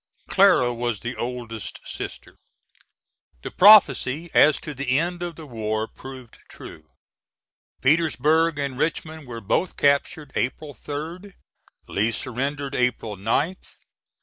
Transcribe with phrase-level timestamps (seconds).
[0.27, 2.39] [Clara was the oldest sister.
[3.43, 6.89] The prophecy as to the end of the war proved true.
[7.83, 11.35] Petersburg and Richmond were both captured April 3d.
[11.87, 13.75] Lee surrendered April 9th.